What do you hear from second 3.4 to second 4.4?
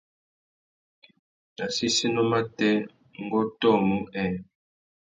ôtōmú nhêê.